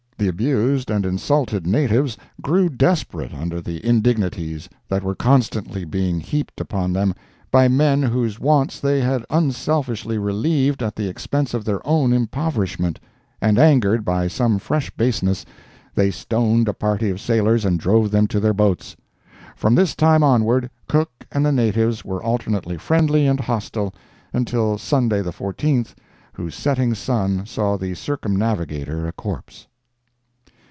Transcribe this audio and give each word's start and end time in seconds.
The 0.17 0.27
abused 0.27 0.91
and 0.91 1.03
insulted 1.03 1.65
natives 1.65 2.15
grew 2.43 2.69
desperate 2.69 3.33
under 3.33 3.59
the 3.59 3.83
indignities 3.83 4.69
that 4.87 5.01
were 5.01 5.15
constantly 5.15 5.83
being 5.83 6.19
heaped 6.19 6.61
upon 6.61 6.93
them 6.93 7.15
by 7.49 7.67
men 7.67 8.03
whose 8.03 8.39
wants 8.39 8.79
they 8.79 9.01
had 9.01 9.25
unselfishly 9.31 10.19
relieved 10.19 10.83
at 10.83 10.95
the 10.95 11.09
expense 11.09 11.55
of 11.55 11.65
their 11.65 11.81
own 11.87 12.13
impoverishment, 12.13 12.99
and 13.41 13.57
angered 13.57 14.05
by 14.05 14.27
some 14.27 14.59
fresh 14.59 14.91
baseness, 14.91 15.43
they 15.95 16.11
stoned 16.11 16.67
a 16.67 16.73
party 16.75 17.09
of 17.09 17.19
sailors 17.19 17.65
and 17.65 17.79
drove 17.79 18.11
them 18.11 18.27
to 18.27 18.39
their 18.39 18.53
boats. 18.53 18.95
From 19.55 19.73
this 19.73 19.95
time 19.95 20.21
onward 20.21 20.69
Cook 20.87 21.09
and 21.31 21.43
the 21.43 21.51
natives 21.51 22.05
were 22.05 22.21
alternately 22.21 22.77
friendly 22.77 23.25
and 23.25 23.39
hostile 23.39 23.91
until 24.33 24.77
Sunday 24.77 25.23
the 25.23 25.33
14th, 25.33 25.95
whose 26.33 26.53
setting 26.53 26.93
sun 26.93 27.47
saw 27.47 27.75
the 27.75 27.95
circumnavigator 27.95 29.07
a 29.07 29.11
corpse. 29.11 29.65